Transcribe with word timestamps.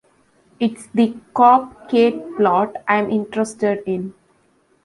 It's 0.59 0.87
the 0.95 1.15
cop 1.35 1.87
Kate 1.87 2.35
plot 2.35 2.73
I'm 2.87 3.11
interested 3.11 3.83
in. 3.85 4.15